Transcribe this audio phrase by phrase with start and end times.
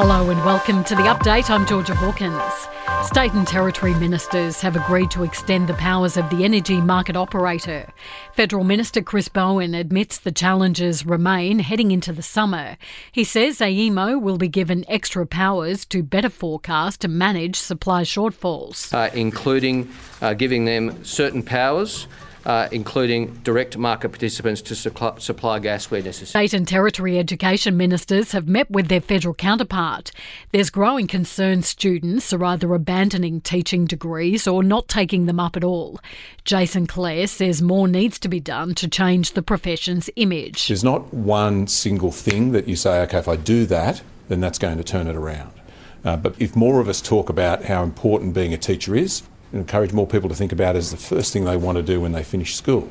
[0.00, 1.50] Hello and welcome to the update.
[1.50, 2.40] I'm Georgia Hawkins.
[3.08, 7.92] State and Territory ministers have agreed to extend the powers of the energy market operator.
[8.32, 12.76] Federal Minister Chris Bowen admits the challenges remain heading into the summer.
[13.10, 18.94] He says AEMO will be given extra powers to better forecast and manage supply shortfalls,
[18.94, 19.90] uh, including
[20.22, 22.06] uh, giving them certain powers
[22.48, 26.48] uh, including direct market participants to supply gas where necessary.
[26.48, 30.10] State and Territory education ministers have met with their federal counterpart.
[30.50, 35.62] There's growing concern students are either abandoning teaching degrees or not taking them up at
[35.62, 36.00] all.
[36.44, 40.68] Jason Clare says more needs to be done to change the profession's image.
[40.68, 44.58] There's not one single thing that you say, okay, if I do that, then that's
[44.58, 45.52] going to turn it around.
[46.02, 49.92] Uh, but if more of us talk about how important being a teacher is, encourage
[49.92, 52.22] more people to think about as the first thing they want to do when they
[52.22, 52.88] finish school.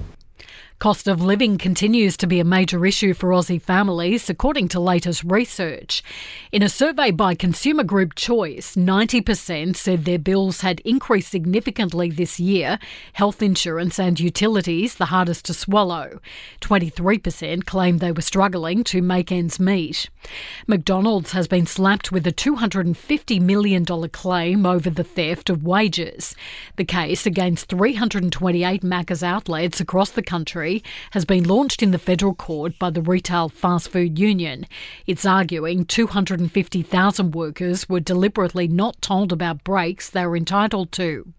[0.79, 5.23] Cost of living continues to be a major issue for Aussie families, according to latest
[5.23, 6.03] research.
[6.51, 12.39] In a survey by consumer group Choice, 90% said their bills had increased significantly this
[12.39, 12.77] year,
[13.13, 16.19] health insurance and utilities the hardest to swallow.
[16.61, 20.11] 23% claimed they were struggling to make ends meet.
[20.67, 26.35] McDonald's has been slapped with a $250 million claim over the theft of wages.
[26.75, 30.66] The case against 328 Macca's outlets across the country
[31.11, 34.65] has been launched in the federal court by the Retail Fast Food Union.
[35.05, 41.33] It's arguing 250,000 workers were deliberately not told about breaks they were entitled to.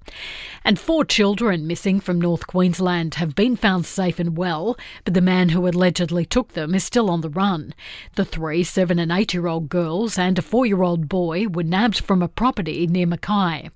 [0.64, 5.20] And four children missing from North Queensland have been found safe and well, but the
[5.20, 7.74] man who allegedly took them is still on the run.
[8.14, 11.62] The three seven and eight year old girls and a four year old boy were
[11.62, 13.70] nabbed from a property near Mackay.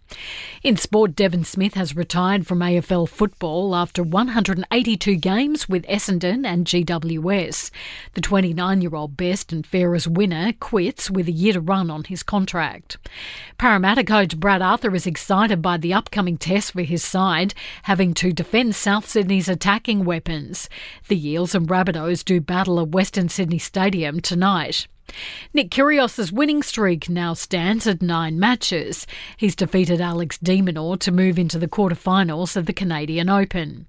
[0.62, 6.46] In sport, Devon Smith has retired from AFL football after 182 games games with Essendon
[6.46, 7.72] and GWS.
[8.14, 12.04] The 29 year old best and fairest winner quits with a year to run on
[12.04, 12.96] his contract.
[13.58, 18.32] Parramatta coach Brad Arthur is excited by the upcoming test for his side, having to
[18.32, 20.68] defend South Sydney's attacking weapons.
[21.08, 24.86] The Eels and Rabbitohs do battle at Western Sydney Stadium tonight.
[25.54, 29.06] Nick Kyrgios's winning streak now stands at nine matches.
[29.36, 33.86] He's defeated Alex de Minaur to move into the quarterfinals of the Canadian Open.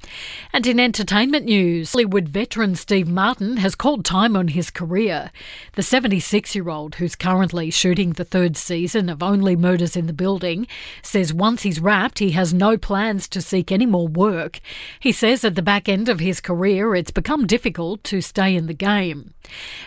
[0.52, 5.32] And in entertainment news, Hollywood veteran Steve Martin has called time on his career.
[5.74, 10.68] The 76-year-old, who's currently shooting the third season of Only Murders in the Building,
[11.02, 14.60] says once he's wrapped, he has no plans to seek any more work.
[15.00, 18.68] He says at the back end of his career, it's become difficult to stay in
[18.68, 19.34] the game.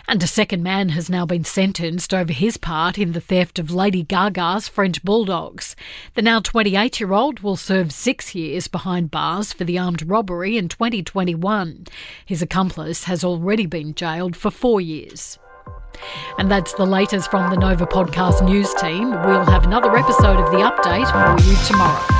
[0.07, 3.69] And a second man has now been sentenced over his part in the theft of
[3.69, 5.75] Lady Gaga's French bulldogs.
[6.15, 10.57] The now 28 year old will serve six years behind bars for the armed robbery
[10.57, 11.85] in 2021.
[12.25, 15.37] His accomplice has already been jailed for four years.
[16.37, 19.11] And that's the latest from the Nova Podcast News team.
[19.11, 22.16] We'll have another episode of The Update for you tomorrow.